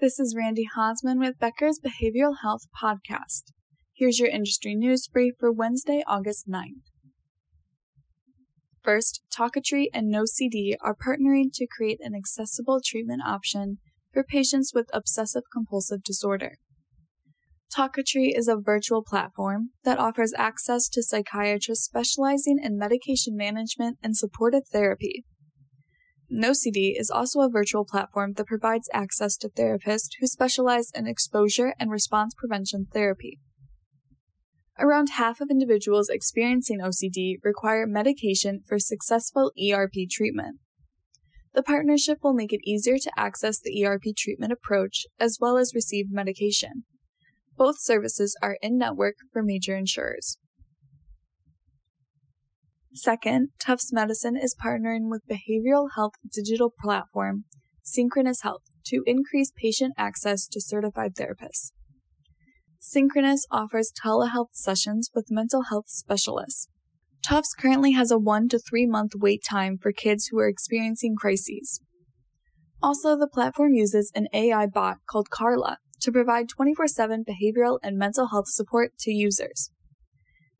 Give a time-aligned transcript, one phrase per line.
[0.00, 3.50] This is Randy Hosman with Becker's Behavioral Health Podcast.
[3.92, 6.84] Here's your industry news brief for Wednesday, August 9th.
[8.80, 13.78] First, Talkiatry and NoCD are partnering to create an accessible treatment option
[14.12, 16.58] for patients with obsessive compulsive disorder.
[17.76, 24.16] Talkiatry is a virtual platform that offers access to psychiatrists specializing in medication management and
[24.16, 25.24] supportive therapy.
[26.32, 31.74] NoCD is also a virtual platform that provides access to therapists who specialize in exposure
[31.78, 33.38] and response prevention therapy.
[34.78, 40.58] Around half of individuals experiencing OCD require medication for successful ERP treatment.
[41.54, 45.74] The partnership will make it easier to access the ERP treatment approach as well as
[45.74, 46.84] receive medication.
[47.56, 50.38] Both services are in network for major insurers.
[52.94, 57.44] Second, Tufts Medicine is partnering with behavioral health digital platform
[57.82, 61.72] Synchronous Health to increase patient access to certified therapists.
[62.78, 66.68] Synchronous offers telehealth sessions with mental health specialists.
[67.22, 71.14] Tufts currently has a one to three month wait time for kids who are experiencing
[71.16, 71.80] crises.
[72.82, 77.98] Also, the platform uses an AI bot called Carla to provide 24 7 behavioral and
[77.98, 79.70] mental health support to users.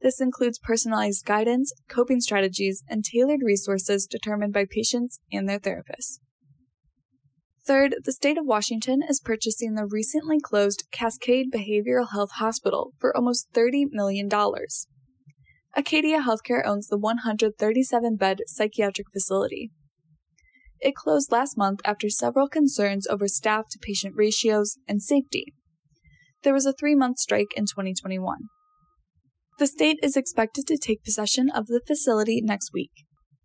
[0.00, 6.20] This includes personalized guidance, coping strategies, and tailored resources determined by patients and their therapists.
[7.66, 13.14] Third, the state of Washington is purchasing the recently closed Cascade Behavioral Health Hospital for
[13.14, 14.30] almost $30 million.
[15.76, 19.70] Acadia Healthcare owns the 137 bed psychiatric facility.
[20.80, 25.52] It closed last month after several concerns over staff to patient ratios and safety.
[26.44, 28.48] There was a three month strike in 2021.
[29.58, 32.92] The state is expected to take possession of the facility next week.